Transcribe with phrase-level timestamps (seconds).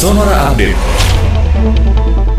[0.00, 0.80] Sonora Update.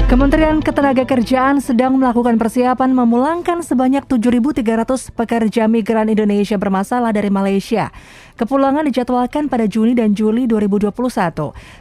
[0.10, 7.94] Kementerian Ketenagakerjaan sedang melakukan persiapan memulangkan sebanyak 7.300 pekerja migran Indonesia bermasalah dari Malaysia.
[8.34, 10.90] Kepulangan dijadwalkan pada Juni dan Juli 2021.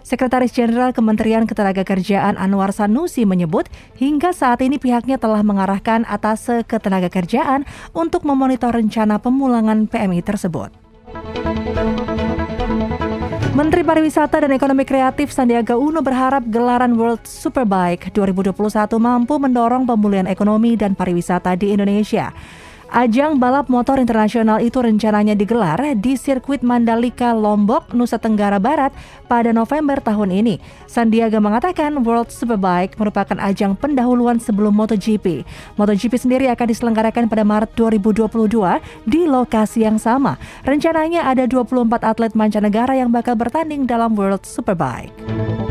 [0.05, 7.65] Sekretaris Jenderal Kementerian Ketenagakerjaan Anwar Sanusi menyebut hingga saat ini pihaknya telah mengarahkan atas ketenagakerjaan
[7.97, 10.80] untuk memonitor rencana pemulangan PMI tersebut.
[13.51, 18.55] Menteri Pariwisata dan Ekonomi Kreatif Sandiaga Uno berharap gelaran World Superbike 2021
[19.03, 22.31] mampu mendorong pemulihan ekonomi dan pariwisata di Indonesia.
[22.91, 28.91] Ajang balap motor internasional itu rencananya digelar di sirkuit Mandalika, Lombok, Nusa Tenggara Barat
[29.31, 30.59] pada November tahun ini.
[30.91, 35.47] Sandiaga mengatakan World Superbike merupakan ajang pendahuluan sebelum MotoGP.
[35.79, 38.27] MotoGP sendiri akan diselenggarakan pada Maret 2022
[39.07, 40.35] di lokasi yang sama.
[40.67, 45.70] Rencananya ada 24 atlet mancanegara yang bakal bertanding dalam World Superbike.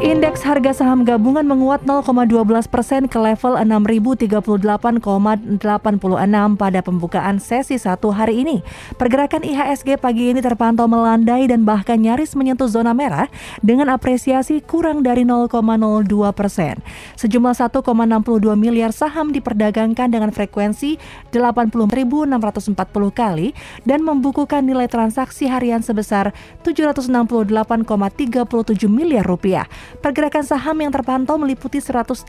[0.00, 2.32] Indeks harga saham gabungan menguat 0,12
[2.72, 5.04] persen ke level 6.038,86
[6.56, 8.64] pada pembukaan sesi satu hari ini.
[8.96, 13.28] Pergerakan IHSG pagi ini terpantau melandai dan bahkan nyaris menyentuh zona merah
[13.60, 15.52] dengan apresiasi kurang dari 0,02
[16.32, 16.80] persen.
[17.20, 17.84] Sejumlah 1,62
[18.56, 20.96] miliar saham diperdagangkan dengan frekuensi
[21.28, 22.32] 80.640
[23.12, 23.52] kali
[23.84, 26.32] dan membukukan nilai transaksi harian sebesar
[26.64, 27.84] 768,37
[28.88, 29.68] miliar rupiah.
[30.00, 32.24] Pergerakan saham yang terpantau meliputi 181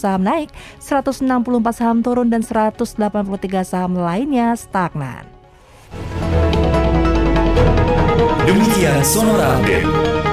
[0.00, 0.48] saham naik,
[0.80, 1.28] 164
[1.76, 2.96] saham turun, dan 183
[3.60, 5.28] saham lainnya stagnan.
[8.48, 10.23] Demikian Sonora Update.